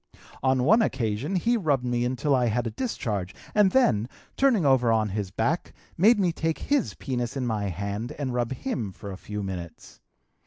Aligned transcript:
On 0.41 0.63
one 0.63 0.81
occasion 0.81 1.35
he 1.35 1.55
rubbed 1.57 1.85
me 1.85 2.05
until 2.05 2.33
I 2.33 2.47
had 2.47 2.65
a 2.65 2.71
discharge 2.71 3.35
and 3.53 3.69
then, 3.71 4.09
turning 4.35 4.65
over 4.65 4.91
on 4.91 5.09
his 5.09 5.29
back, 5.29 5.73
made 5.95 6.19
me 6.19 6.31
take 6.31 6.57
his 6.57 6.95
penis 6.95 7.37
in 7.37 7.45
my 7.45 7.65
hand 7.65 8.11
and 8.13 8.33
rub 8.33 8.51
him 8.51 8.91
for 8.93 9.11
a 9.11 9.15
few 9.17 9.43
minutes. 9.43 9.99